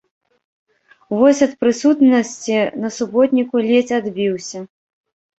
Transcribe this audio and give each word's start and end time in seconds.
Вось 1.17 1.41
ад 1.47 1.51
прысутнасці 1.63 2.55
на 2.85 2.89
суботніку 2.95 3.55
ледзь 3.67 3.93
адбіўся. 3.99 4.59